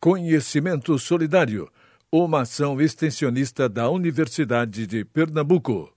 [0.00, 1.68] Conhecimento Solidário,
[2.12, 5.92] uma ação extensionista da Universidade de Pernambuco.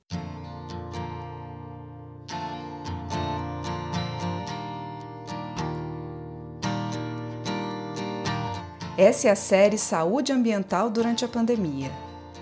[8.98, 11.92] Essa é a série Saúde Ambiental durante a Pandemia.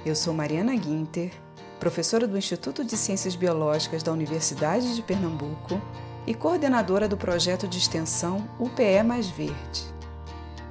[0.05, 1.29] Eu sou Mariana Guinter,
[1.77, 5.81] professora do Instituto de Ciências Biológicas da Universidade de Pernambuco
[6.25, 9.98] e coordenadora do projeto de extensão UPE Mais Verde.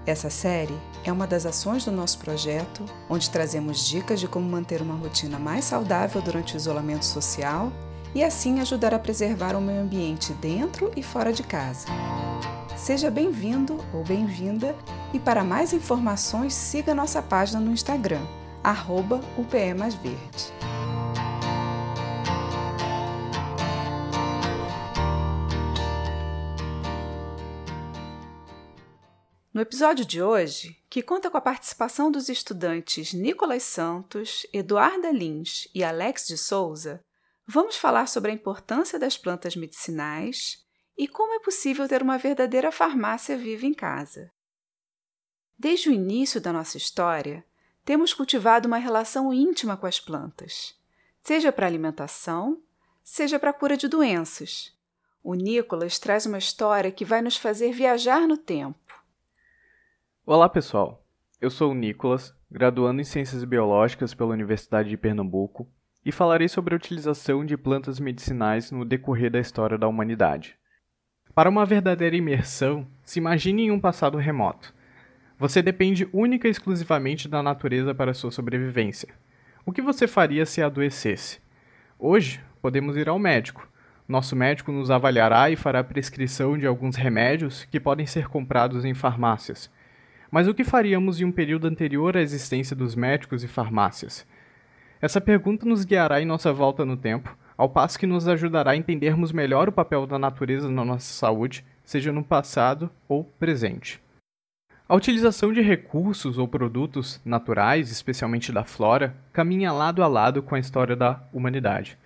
[0.08, 4.80] Essa série é uma das ações do nosso projeto, onde trazemos dicas de como manter
[4.80, 7.70] uma rotina mais saudável durante o isolamento social
[8.14, 11.88] e assim ajudar a preservar o meio ambiente dentro e fora de casa.
[12.74, 14.74] Seja bem-vindo ou bem-vinda
[15.12, 18.26] e para mais informações siga nossa página no Instagram,
[18.64, 20.77] arroba UPE Mais Verde.
[29.58, 35.66] No episódio de hoje, que conta com a participação dos estudantes Nicolas Santos, Eduarda Lins
[35.74, 37.04] e Alex de Souza,
[37.44, 40.64] vamos falar sobre a importância das plantas medicinais
[40.96, 44.30] e como é possível ter uma verdadeira farmácia viva em casa.
[45.58, 47.44] Desde o início da nossa história,
[47.84, 50.76] temos cultivado uma relação íntima com as plantas,
[51.20, 52.62] seja para alimentação,
[53.02, 54.72] seja para cura de doenças.
[55.20, 58.87] O Nicolas traz uma história que vai nos fazer viajar no tempo
[60.30, 61.02] Olá pessoal,
[61.40, 65.66] eu sou o Nicolas, graduando em Ciências Biológicas pela Universidade de Pernambuco
[66.04, 70.54] e falarei sobre a utilização de plantas medicinais no decorrer da história da humanidade.
[71.34, 74.74] Para uma verdadeira imersão, se imagine em um passado remoto.
[75.38, 79.08] Você depende única e exclusivamente da natureza para sua sobrevivência.
[79.64, 81.40] O que você faria se adoecesse?
[81.98, 83.66] Hoje, podemos ir ao médico.
[84.06, 88.92] Nosso médico nos avaliará e fará prescrição de alguns remédios que podem ser comprados em
[88.92, 89.70] farmácias
[90.30, 94.26] mas o que faríamos em um período anterior à existência dos médicos e farmácias?
[95.00, 98.76] Essa pergunta nos guiará em nossa volta no tempo, ao passo que nos ajudará a
[98.76, 104.00] entendermos melhor o papel da natureza na nossa saúde, seja no passado ou presente.
[104.88, 110.54] A utilização de recursos ou produtos naturais, especialmente da flora, caminha lado a lado com
[110.54, 111.98] a história da humanidade.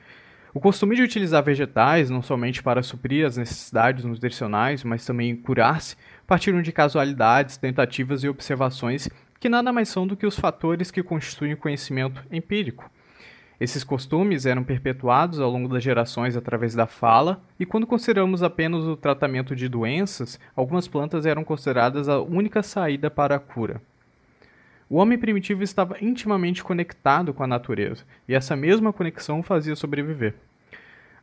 [0.55, 5.97] O costume de utilizar vegetais não somente para suprir as necessidades nutricionais, mas também curar-se,
[6.33, 9.07] partiram de casualidades, tentativas e observações
[9.39, 12.91] que nada mais são do que os fatores que constituem o conhecimento empírico.
[13.61, 18.83] Esses costumes eram perpetuados ao longo das gerações através da fala, e quando consideramos apenas
[18.85, 23.83] o tratamento de doenças, algumas plantas eram consideradas a única saída para a cura.
[24.89, 29.77] O homem primitivo estava intimamente conectado com a natureza, e essa mesma conexão o fazia
[29.77, 30.35] sobreviver.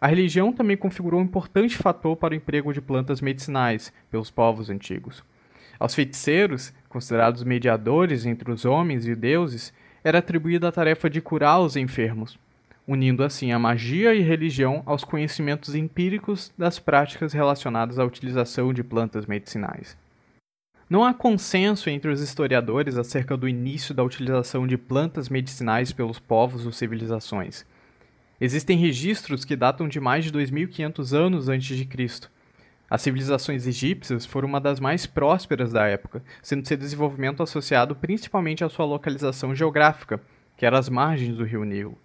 [0.02, 4.70] A religião também configurou um importante fator para o emprego de plantas medicinais pelos povos
[4.70, 5.24] antigos.
[5.78, 9.74] Aos feiticeiros, considerados mediadores entre os homens e deuses,
[10.04, 12.40] era atribuída a tarefa de curar os enfermos,
[12.88, 18.84] unindo assim a magia e religião aos conhecimentos empíricos das práticas relacionadas à utilização de
[18.84, 19.98] plantas medicinais.
[20.90, 26.20] Não há consenso entre os historiadores acerca do início da utilização de plantas medicinais pelos
[26.20, 27.66] povos ou civilizações.
[28.42, 32.32] Existem registros que datam de mais de 2500 anos antes de Cristo.
[32.90, 38.64] As civilizações egípcias foram uma das mais prósperas da época, sendo seu desenvolvimento associado principalmente
[38.64, 40.22] à sua localização geográfica,
[40.56, 41.98] que era às margens do rio Nilo.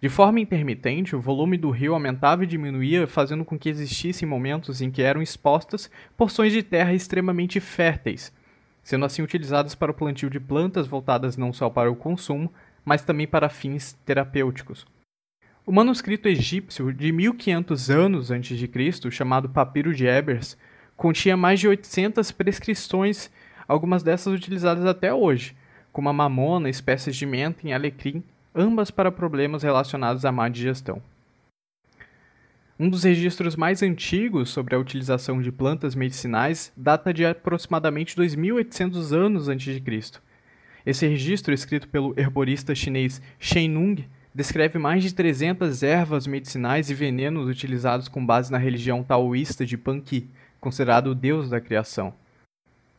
[0.00, 4.80] De forma intermitente, o volume do rio aumentava e diminuía, fazendo com que existissem momentos
[4.82, 8.32] em que eram expostas porções de terra extremamente férteis,
[8.82, 12.52] sendo assim utilizadas para o plantio de plantas voltadas não só para o consumo,
[12.84, 14.84] mas também para fins terapêuticos.
[15.66, 20.58] O manuscrito egípcio de 1500 anos antes de Cristo, chamado Papiro de Ebers,
[20.94, 23.30] continha mais de 800 prescrições,
[23.66, 25.56] algumas dessas utilizadas até hoje,
[25.90, 28.22] como a mamona, espécies de menta e alecrim,
[28.54, 31.00] ambas para problemas relacionados à má digestão.
[32.78, 39.14] Um dos registros mais antigos sobre a utilização de plantas medicinais data de aproximadamente 2800
[39.14, 40.22] anos antes de Cristo.
[40.84, 44.04] Esse registro, escrito pelo herborista chinês Shen Nung,
[44.34, 49.78] descreve mais de 300 ervas medicinais e venenos utilizados com base na religião taoísta de
[49.78, 50.28] Panqui,
[50.60, 52.12] considerado o deus da criação.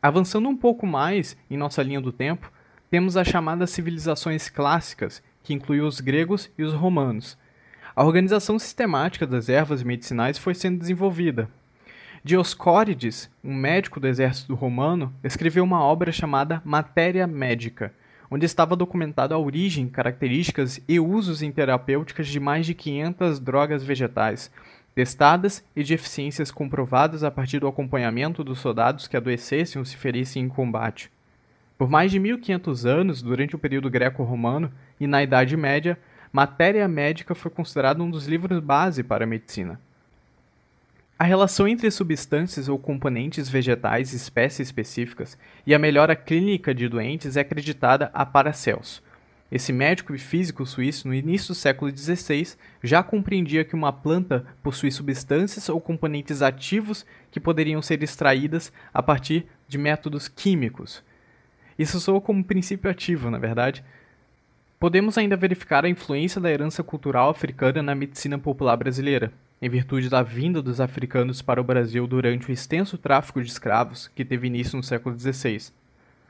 [0.02, 2.52] Avançando um pouco mais em nossa linha do tempo,
[2.90, 7.38] temos as chamadas civilizações clássicas, que incluiu os gregos e os romanos.
[7.96, 11.50] A organização sistemática das ervas medicinais foi sendo desenvolvida.
[12.24, 17.94] Dioscórides, um médico do exército romano, escreveu uma obra chamada Matéria Médica,
[18.30, 23.84] onde estava documentada a origem, características e usos em terapêuticas de mais de 500 drogas
[23.84, 24.52] vegetais,
[24.94, 29.98] testadas e de eficiências comprovadas a partir do acompanhamento dos soldados que adoecessem ou se
[29.98, 31.12] ferissem em combate.
[31.78, 36.00] Por mais de 1500 anos, durante o período greco-romano e na Idade Média,
[36.32, 39.80] matéria médica foi considerada um dos livros base para a medicina.
[41.18, 46.90] A relação entre substâncias ou componentes vegetais e espécies específicas e a melhora clínica de
[46.90, 49.02] doentes é acreditada a Paracelso.
[49.50, 54.46] Esse médico e físico suíço, no início do século XVI, já compreendia que uma planta
[54.62, 61.02] possui substâncias ou componentes ativos que poderiam ser extraídas a partir de métodos químicos.
[61.80, 63.86] Isso soa como princípio ativo, na verdade.
[64.78, 70.10] Podemos ainda verificar a influência da herança cultural africana na medicina popular brasileira, em virtude
[70.10, 74.48] da vinda dos africanos para o Brasil durante o extenso tráfico de escravos que teve
[74.48, 75.72] início no século XVI.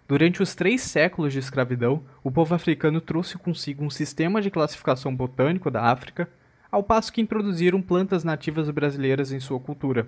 [0.08, 5.16] Durante os três séculos de escravidão, o povo africano trouxe consigo um sistema de classificação
[5.16, 6.30] botânico da África,
[6.72, 10.08] ao passo que introduziram plantas nativas brasileiras em sua cultura.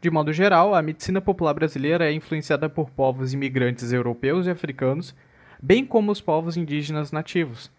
[0.00, 5.14] De modo geral, a medicina popular brasileira é influenciada por povos imigrantes europeus e africanos,
[5.62, 7.70] bem como os povos indígenas nativos.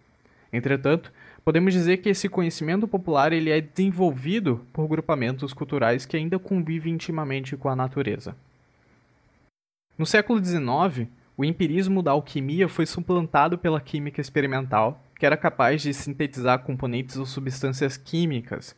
[0.51, 1.11] Entretanto,
[1.45, 6.95] podemos dizer que esse conhecimento popular ele é desenvolvido por grupamentos culturais que ainda convivem
[6.95, 8.35] intimamente com a natureza.
[9.95, 11.07] No século XIX,
[11.37, 17.15] o empirismo da alquimia foi suplantado pela química experimental, que era capaz de sintetizar componentes
[17.15, 18.75] ou substâncias químicas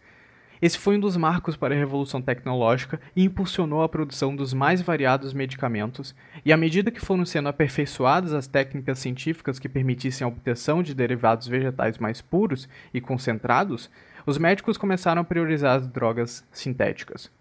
[0.61, 4.81] esse foi um dos marcos para a revolução tecnológica e impulsionou a produção dos mais
[4.81, 10.27] variados medicamentos, e à medida que foram sendo aperfeiçoadas as técnicas científicas que permitissem a
[10.27, 13.89] obtenção de derivados vegetais mais puros e concentrados,
[14.25, 17.31] os médicos começaram a priorizar as drogas sintéticas.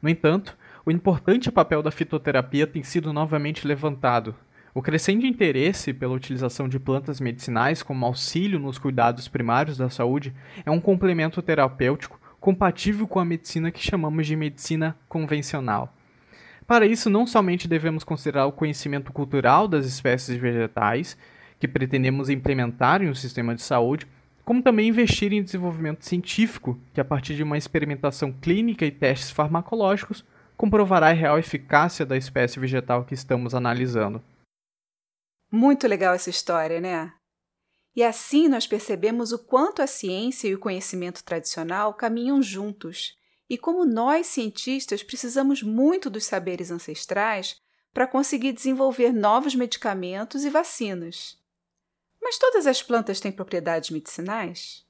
[0.00, 0.56] No entanto,
[0.86, 4.34] o importante papel da fitoterapia tem sido novamente levantado.
[4.72, 10.32] O crescente interesse pela utilização de plantas medicinais como auxílio nos cuidados primários da saúde
[10.64, 15.94] é um complemento terapêutico compatível com a medicina que chamamos de medicina convencional.
[16.66, 21.16] Para isso, não somente devemos considerar o conhecimento cultural das espécies vegetais
[21.58, 24.06] que pretendemos implementar em um sistema de saúde,
[24.44, 29.30] como também investir em desenvolvimento científico, que a partir de uma experimentação clínica e testes
[29.30, 30.24] farmacológicos
[30.56, 34.22] comprovará a real eficácia da espécie vegetal que estamos analisando.
[35.52, 37.12] Muito legal essa história, né?
[37.94, 43.58] E assim nós percebemos o quanto a ciência e o conhecimento tradicional caminham juntos, e
[43.58, 47.60] como nós, cientistas, precisamos muito dos saberes ancestrais
[47.92, 51.36] para conseguir desenvolver novos medicamentos e vacinas.
[52.22, 54.86] Mas todas as plantas têm propriedades medicinais?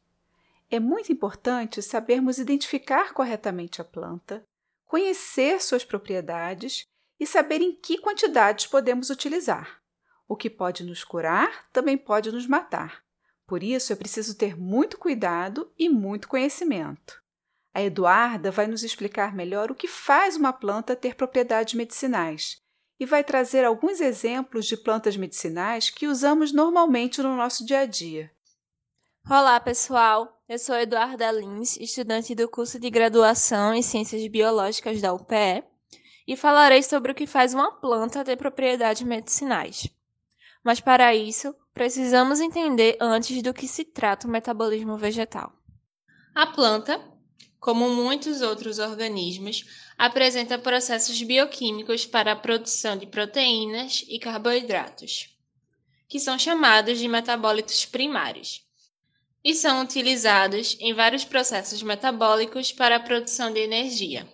[0.71, 4.45] É muito importante sabermos identificar corretamente a planta,
[4.87, 6.87] conhecer suas propriedades
[7.19, 9.80] e saber em que quantidades podemos utilizar.
[10.31, 13.03] O que pode nos curar também pode nos matar.
[13.49, 17.21] Por isso é preciso ter muito cuidado e muito conhecimento.
[17.75, 22.63] A Eduarda vai nos explicar melhor o que faz uma planta ter propriedades medicinais
[23.01, 27.87] e vai trazer alguns exemplos de plantas medicinais que usamos normalmente no nosso dia a
[27.87, 28.31] dia.
[29.29, 30.41] Olá, pessoal!
[30.49, 35.65] Eu sou Eduarda Lins, estudante do curso de graduação em Ciências Biológicas da UPE,
[36.25, 39.91] e falarei sobre o que faz uma planta ter propriedades medicinais.
[40.63, 45.53] Mas para isso, precisamos entender antes do que se trata o metabolismo vegetal.
[46.35, 47.01] A planta,
[47.59, 49.65] como muitos outros organismos,
[49.97, 55.37] apresenta processos bioquímicos para a produção de proteínas e carboidratos,
[56.09, 58.65] que são chamados de metabólitos primários,
[59.43, 64.29] e são utilizados em vários processos metabólicos para a produção de energia.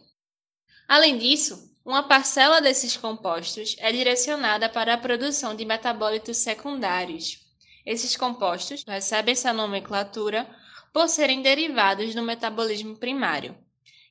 [0.89, 7.47] Além disso, uma parcela desses compostos é direcionada para a produção de metabólitos secundários.
[7.87, 10.51] Esses compostos recebem essa nomenclatura
[10.93, 13.57] por serem derivados do metabolismo primário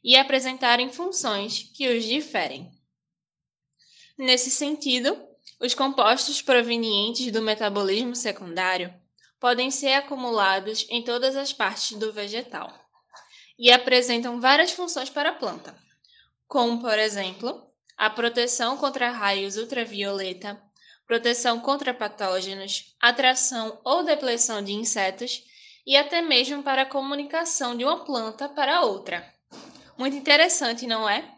[0.01, 2.71] e apresentarem funções que os diferem.
[4.17, 5.21] Nesse sentido,
[5.59, 8.93] os compostos provenientes do metabolismo secundário
[9.37, 12.73] podem ser acumulados em todas as partes do vegetal
[13.59, 15.84] e apresentam várias funções para a planta
[16.47, 17.65] como, por exemplo,
[17.97, 20.61] a proteção contra raios ultravioleta,
[21.07, 25.43] proteção contra patógenos, atração ou depleção de insetos
[25.85, 29.33] e até mesmo para a comunicação de uma planta para outra.
[29.97, 31.33] Muito interessante, não é?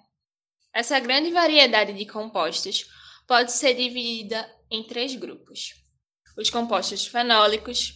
[0.73, 2.85] Essa grande variedade de compostos
[3.27, 5.73] pode ser dividida em três grupos:
[6.37, 7.93] os compostos fenólicos,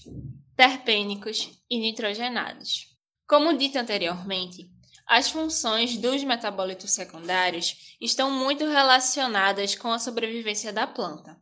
[0.56, 2.88] terpênicos e nitrogenados.
[3.28, 4.70] Como dito anteriormente,
[5.08, 11.40] as funções dos metabólitos secundários estão muito relacionadas com a sobrevivência da planta.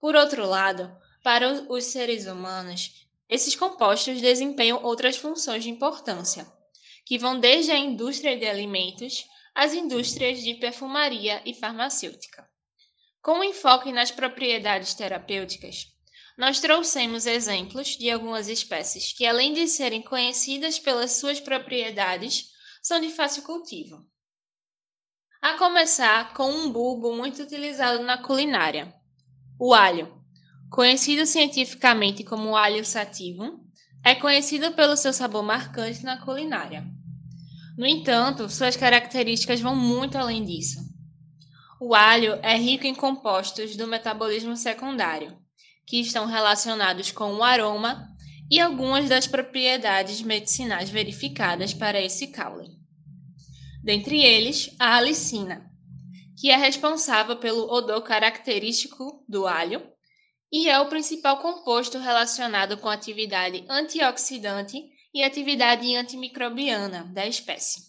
[0.00, 0.90] Por outro lado,
[1.22, 6.46] para os seres humanos, esses compostos desempenham outras funções de importância,
[7.06, 12.48] que vão desde a indústria de alimentos às indústrias de perfumaria e farmacêutica.
[13.22, 15.86] Com enfoque nas propriedades terapêuticas,
[16.36, 22.51] nós trouxemos exemplos de algumas espécies que, além de serem conhecidas pelas suas propriedades,
[22.82, 24.04] são de fácil cultivo.
[25.40, 28.92] A começar com um bulbo muito utilizado na culinária,
[29.58, 30.20] o alho.
[30.70, 33.60] Conhecido cientificamente como alho sativum,
[34.04, 36.84] é conhecido pelo seu sabor marcante na culinária.
[37.76, 40.80] No entanto, suas características vão muito além disso.
[41.80, 45.36] O alho é rico em compostos do metabolismo secundário,
[45.86, 48.11] que estão relacionados com o aroma
[48.50, 52.68] e algumas das propriedades medicinais verificadas para esse caule.
[53.82, 55.68] Dentre eles, a alicina,
[56.38, 59.82] que é responsável pelo odor característico do alho
[60.52, 64.82] e é o principal composto relacionado com atividade antioxidante
[65.14, 67.80] e atividade antimicrobiana da espécie.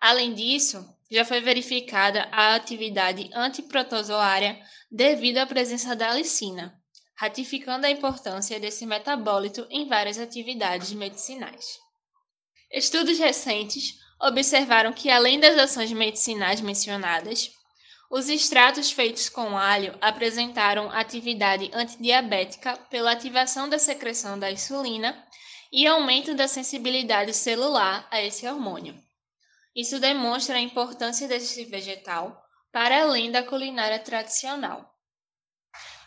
[0.00, 4.58] Além disso, já foi verificada a atividade antiprotozoária
[4.90, 6.79] devido à presença da alicina,
[7.20, 11.78] ratificando a importância desse metabólito em várias atividades medicinais.
[12.72, 17.50] Estudos recentes observaram que, além das ações medicinais mencionadas,
[18.10, 25.22] os extratos feitos com alho apresentaram atividade antidiabética pela ativação da secreção da insulina
[25.70, 28.98] e aumento da sensibilidade celular a esse hormônio.
[29.76, 34.90] Isso demonstra a importância desse vegetal para além da culinária tradicional.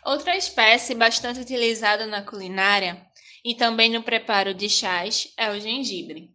[0.04, 3.10] Outra espécie bastante utilizada na culinária
[3.42, 6.30] e também no preparo de chás é o gengibre.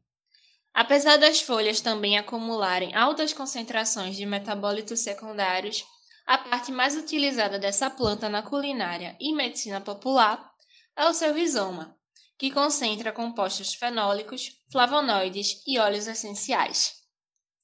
[0.73, 5.85] Apesar das folhas também acumularem altas concentrações de metabólitos secundários,
[6.25, 10.51] a parte mais utilizada dessa planta na culinária e medicina popular
[10.95, 11.95] é o seu rizoma,
[12.39, 16.95] que concentra compostos fenólicos, flavonoides e óleos essenciais,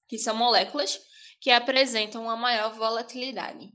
[0.07, 0.99] que são moléculas
[1.41, 3.74] que apresentam uma maior volatilidade.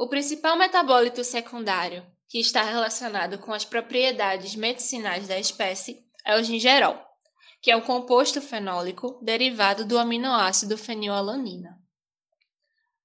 [0.00, 6.42] O principal metabólito secundário que está relacionado com as propriedades medicinais da espécie é o
[6.44, 6.96] gingerol,
[7.60, 11.76] que é um composto fenólico derivado do aminoácido fenilalanina.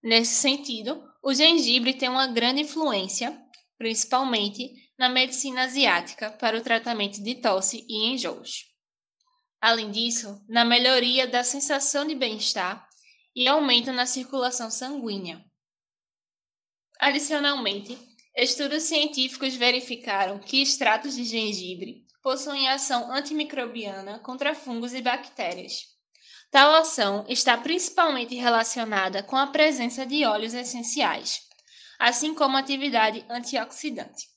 [0.04, 3.42] Nesse sentido, o gengibre tem uma grande influência,
[3.76, 8.66] principalmente na medicina asiática, para o tratamento de tosse e enjoos.
[9.60, 12.88] Além disso, na melhoria da sensação de bem-estar
[13.36, 15.44] e aumento na circulação sanguínea,
[17.00, 17.98] Adicionalmente,
[18.36, 25.94] estudos científicos verificaram que extratos de gengibre possuem ação antimicrobiana contra fungos e bactérias.
[26.50, 31.42] Tal ação está principalmente relacionada com a presença de óleos essenciais,
[32.00, 34.28] assim como atividade antioxidante.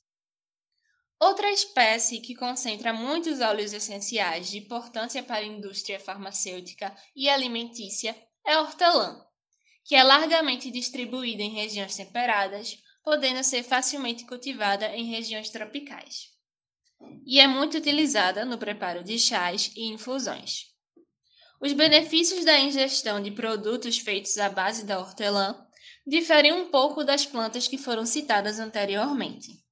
[1.19, 8.15] Outra espécie que concentra muitos óleos essenciais de importância para a indústria farmacêutica e alimentícia
[8.45, 9.25] é a hortelã,
[9.87, 16.27] que é largamente distribuída em regiões temperadas, podendo ser facilmente cultivada em regiões tropicais.
[17.25, 20.65] E é muito utilizada no preparo de chás e infusões.
[21.61, 25.65] Os benefícios da ingestão de produtos feitos à base da hortelã
[26.05, 29.63] diferem um pouco das plantas que foram citadas anteriormente.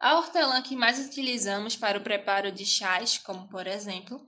[0.00, 4.26] A hortelã que mais utilizamos para o preparo de chás, como por exemplo,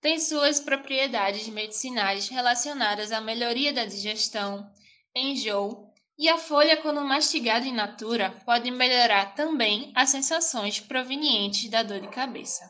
[0.00, 4.68] tem suas propriedades medicinais relacionadas à melhoria da digestão,
[5.14, 5.88] enjoo,
[6.18, 12.00] e a folha, quando mastigada in natura, pode melhorar também as sensações provenientes da dor
[12.00, 12.66] de cabeça.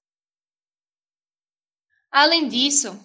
[2.10, 2.98] Além disso,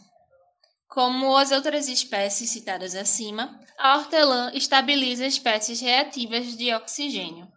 [0.88, 7.52] como as outras espécies citadas acima, a hortelã estabiliza espécies reativas de oxigênio,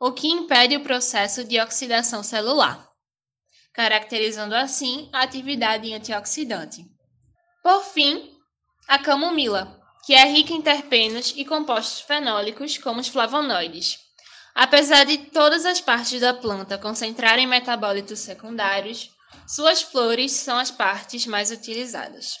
[0.00, 2.93] o que impede o processo de oxidação celular
[3.74, 6.84] caracterizando assim a atividade antioxidante.
[7.62, 8.30] Por fim,
[8.86, 13.98] a camomila, que é rica em terpenos e compostos fenólicos como os flavonoides.
[14.54, 19.10] Apesar de todas as partes da planta concentrarem metabólitos secundários,
[19.48, 22.38] suas flores são as partes mais utilizadas.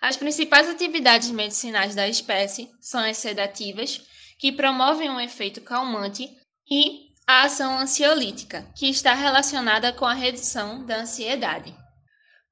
[0.00, 4.00] As principais atividades medicinais da espécie são as sedativas,
[4.38, 6.28] que promovem um efeito calmante,
[6.68, 11.72] e a ação ansiolítica, que está relacionada com a redução da ansiedade.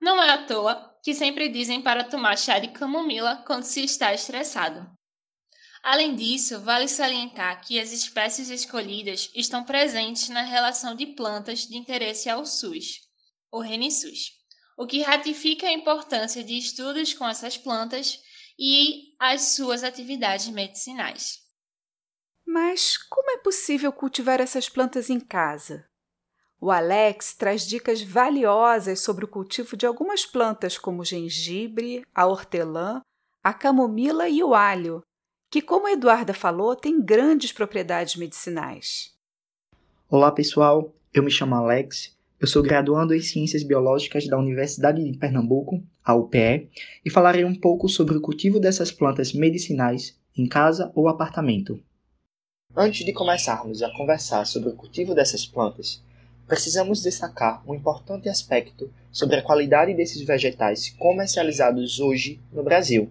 [0.00, 4.14] Não é à toa que sempre dizem para tomar chá de camomila quando se está
[4.14, 4.88] estressado.
[5.82, 11.76] Além disso, vale salientar que as espécies escolhidas estão presentes na relação de plantas de
[11.76, 13.00] interesse ao SUS,
[13.50, 14.30] o RENISUS,
[14.76, 18.20] o que ratifica a importância de estudos com essas plantas
[18.56, 21.47] e as suas atividades medicinais.
[22.50, 25.84] Mas como é possível cultivar essas plantas em casa?
[26.58, 32.24] O Alex traz dicas valiosas sobre o cultivo de algumas plantas como o gengibre, a
[32.24, 33.02] hortelã,
[33.44, 35.02] a camomila e o alho,
[35.50, 39.14] que, como a Eduarda falou, tem grandes propriedades medicinais.
[40.08, 40.90] Olá, pessoal.
[41.12, 42.16] Eu me chamo Alex.
[42.40, 46.70] Eu sou graduando em Ciências Biológicas da Universidade de Pernambuco, a UPE,
[47.04, 51.78] e falarei um pouco sobre o cultivo dessas plantas medicinais em casa ou apartamento.
[52.80, 56.00] Antes de começarmos a conversar sobre o cultivo dessas plantas,
[56.46, 63.10] precisamos destacar um importante aspecto sobre a qualidade desses vegetais comercializados hoje no Brasil.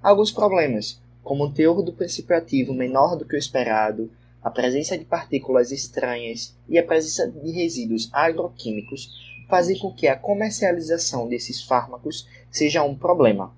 [0.00, 4.08] Alguns problemas, como o teor do princípio ativo menor do que o esperado,
[4.40, 9.10] a presença de partículas estranhas e a presença de resíduos agroquímicos
[9.48, 13.52] fazem com que a comercialização desses fármacos seja um problema.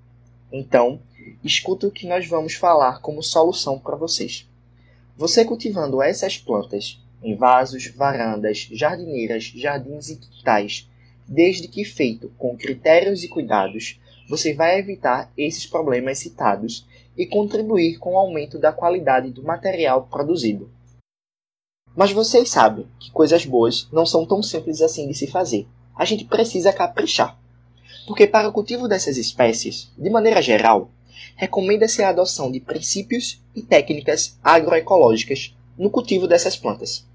[0.51, 0.99] Então,
[1.45, 4.49] escuta o que nós vamos falar como solução para vocês.
[5.17, 10.89] Você cultivando essas plantas em vasos, varandas, jardineiras, jardins e quintais,
[11.27, 17.99] desde que feito com critérios e cuidados, você vai evitar esses problemas citados e contribuir
[17.99, 20.71] com o aumento da qualidade do material produzido.
[21.95, 25.67] Mas vocês sabem que coisas boas não são tão simples assim de se fazer.
[25.95, 27.39] A gente precisa caprichar.
[28.07, 30.91] Porque para o cultivo dessas espécies, de maneira geral,
[31.37, 37.07] recomenda-se a adoção de princípios e técnicas agroecológicas no cultivo dessas plantas.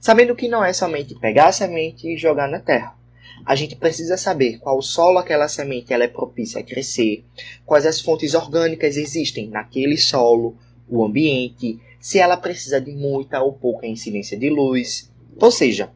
[0.00, 2.96] Sabendo que não é somente pegar a semente e jogar na terra.
[3.44, 7.24] A gente precisa saber qual solo aquela semente ela é propícia a crescer,
[7.64, 10.56] quais as fontes orgânicas existem naquele solo,
[10.88, 15.10] o ambiente, se ela precisa de muita ou pouca incidência de luz.
[15.40, 15.90] Ou seja,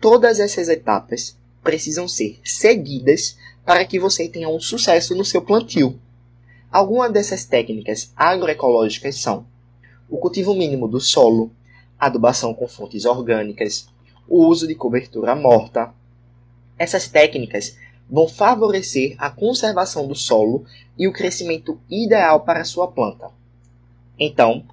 [0.00, 5.98] todas essas etapas precisam ser seguidas para que você tenha um sucesso no seu plantio.
[6.70, 9.46] Algumas dessas técnicas agroecológicas são
[10.08, 11.50] o cultivo mínimo do solo,
[11.98, 13.88] adubação com fontes orgânicas,
[14.28, 15.94] o uso de cobertura morta.
[16.78, 20.66] Essas técnicas vão favorecer a conservação do solo
[20.98, 23.30] e o crescimento ideal para sua planta.
[24.18, 24.64] Então,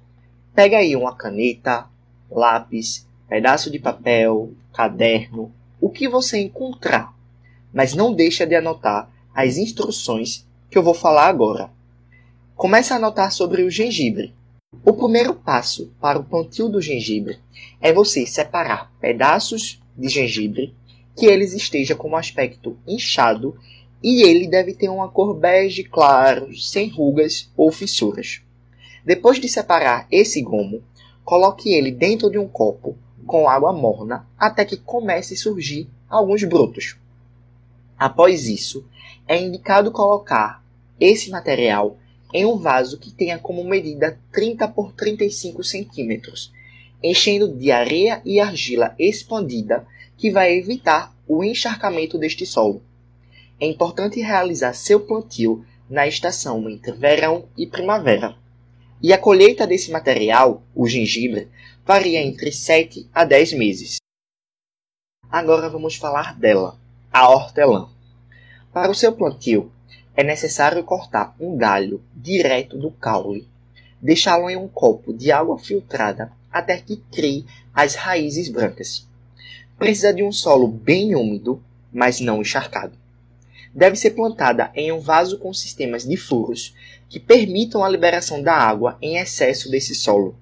[0.54, 1.86] pega aí uma caneta,
[2.30, 5.50] lápis, pedaço de papel, caderno,
[5.80, 7.14] o que você encontrar,
[7.72, 11.75] mas não deixa de anotar as instruções que eu vou falar agora.
[12.56, 14.34] Comece a anotar sobre o gengibre.
[14.82, 17.38] O primeiro passo para o plantio do gengibre
[17.82, 20.74] é você separar pedaços de gengibre
[21.14, 23.58] que eles estejam com um aspecto inchado
[24.02, 28.40] e ele deve ter uma cor bege claro, sem rugas ou fissuras.
[29.04, 30.82] Depois de separar esse gomo,
[31.26, 36.42] coloque ele dentro de um copo com água morna até que comece a surgir alguns
[36.42, 36.96] brotos.
[37.98, 38.88] Após isso,
[39.28, 40.64] é indicado colocar
[40.98, 41.98] esse material
[42.32, 46.52] em um vaso que tenha como medida 30 por 35 centímetros,
[47.02, 49.86] enchendo de areia e argila expandida
[50.16, 52.82] que vai evitar o encharcamento deste solo.
[53.60, 58.36] É importante realizar seu plantio na estação entre verão e primavera.
[59.02, 61.48] E a colheita desse material, o gengibre,
[61.84, 63.96] varia entre 7 a 10 meses.
[65.30, 66.78] Agora vamos falar dela,
[67.12, 67.88] a hortelã.
[68.72, 69.70] Para o seu plantio,
[70.16, 73.46] é necessário cortar um galho direto do caule,
[74.00, 79.06] deixá-lo em um copo de água filtrada até que crie as raízes brancas.
[79.78, 82.96] Precisa de um solo bem úmido, mas não encharcado.
[83.74, 86.74] Deve ser plantada em um vaso com sistemas de furos
[87.10, 90.34] que permitam a liberação da água em excesso desse solo.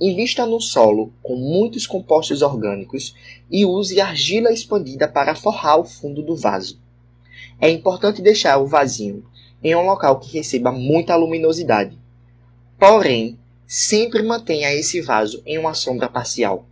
[0.00, 3.16] Invista no solo com muitos compostos orgânicos
[3.50, 6.78] e use argila expandida para forrar o fundo do vaso.
[7.60, 9.24] É importante deixar o vasinho
[9.62, 11.98] em um local que receba muita luminosidade.
[12.78, 16.66] Porém, sempre mantenha esse vaso em uma sombra parcial.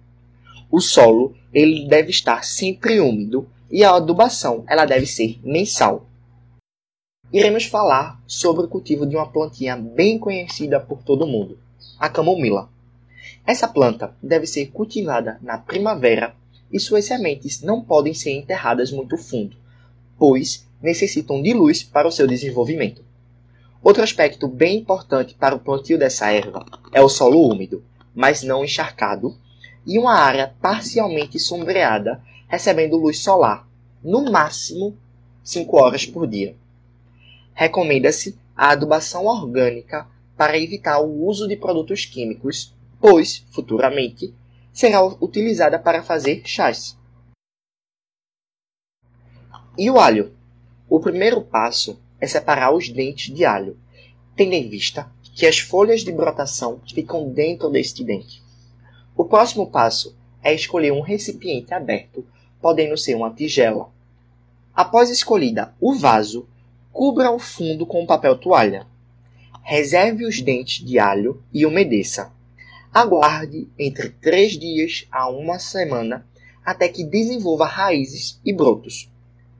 [0.70, 6.06] O solo ele deve estar sempre úmido e a adubação ela deve ser mensal.
[7.32, 11.58] Iremos falar sobre o cultivo de uma plantinha bem conhecida por todo mundo,
[11.98, 12.68] a camomila.
[13.46, 16.36] Essa planta deve ser cultivada na primavera
[16.70, 19.56] e suas sementes não podem ser enterradas muito fundo,
[20.18, 23.02] pois necessitam de luz para o seu desenvolvimento.
[23.82, 27.82] Outro aspecto bem importante para o plantio dessa erva é o solo úmido,
[28.14, 29.34] mas não encharcado,
[29.86, 33.66] e uma área parcialmente sombreada, recebendo luz solar,
[34.02, 34.96] no máximo
[35.42, 36.54] 5 horas por dia.
[37.54, 44.34] Recomenda-se a adubação orgânica para evitar o uso de produtos químicos, pois, futuramente,
[44.72, 46.98] será utilizada para fazer chás.
[49.78, 50.34] E o alho?
[50.94, 53.76] O primeiro passo é separar os dentes de alho,
[54.36, 58.40] tendo em vista que as folhas de brotação ficam dentro deste dente.
[59.16, 62.24] O próximo passo é escolher um recipiente aberto,
[62.62, 63.90] podendo ser uma tigela.
[64.72, 66.46] Após escolhida o vaso,
[66.92, 68.86] cubra o fundo com papel toalha.
[69.64, 72.32] Reserve os dentes de alho e umedeça.
[72.92, 76.24] Aguarde entre 3 dias a uma semana
[76.64, 79.10] até que desenvolva raízes e brotos.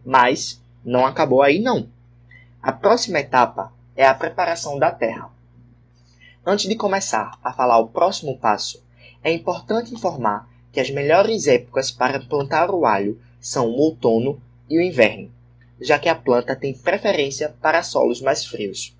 [0.07, 1.89] Mas não acabou aí não.
[2.63, 5.31] A próxima etapa é a preparação da terra.
[6.45, 8.85] Antes de começar a falar o próximo passo,
[9.23, 14.77] é importante informar que as melhores épocas para plantar o alho são o outono e
[14.77, 15.31] o inverno,
[15.81, 18.95] já que a planta tem preferência para solos mais frios.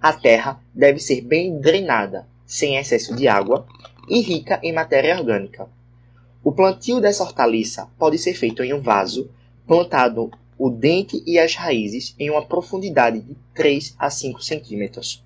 [0.00, 3.66] A terra deve ser bem drenada, sem excesso de água
[4.08, 5.68] e rica em matéria orgânica.
[6.42, 9.30] O plantio dessa hortaliça pode ser feito em um vaso,
[9.66, 10.32] plantado
[10.64, 15.20] o dente e as raízes em uma profundidade de 3 a 5 centímetros.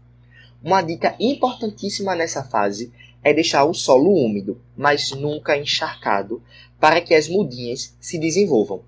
[0.65, 2.91] Uma dica importantíssima nessa fase
[3.23, 6.43] é deixar o solo úmido, mas nunca encharcado,
[6.81, 8.83] para que as mudinhas se desenvolvam.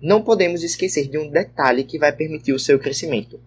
[0.00, 3.40] Não podemos esquecer de um detalhe que vai permitir o seu crescimento: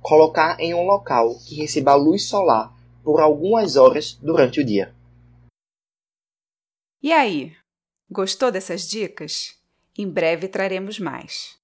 [0.00, 2.72] colocar em um local que receba luz solar
[3.02, 4.94] por algumas horas durante o dia.
[7.02, 7.52] E aí,
[8.08, 9.56] gostou dessas dicas?
[9.98, 11.58] Em breve traremos mais.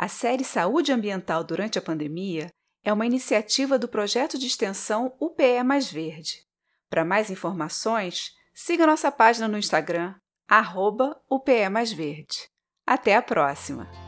[0.00, 2.52] A série Saúde Ambiental durante a Pandemia
[2.84, 6.46] é uma iniciativa do projeto de extensão UPE Mais Verde.
[6.88, 10.14] Para mais informações, siga nossa página no Instagram,
[11.28, 12.48] UPE Mais Verde.
[12.86, 14.07] Até a próxima!